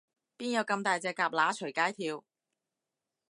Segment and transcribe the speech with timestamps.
[0.35, 2.23] 邊有噉大隻蛤乸隨街跳